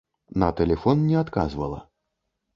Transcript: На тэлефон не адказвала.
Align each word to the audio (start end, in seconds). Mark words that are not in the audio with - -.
На 0.43 0.47
тэлефон 0.59 1.05
не 1.11 1.19
адказвала. 1.21 1.85